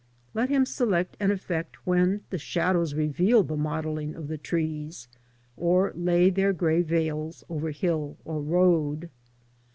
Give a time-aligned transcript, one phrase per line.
[0.33, 5.07] Let him select an effect when the shadows reveal the modelling of the trees,
[5.59, 9.11] o r lay their grey veils over hill or road.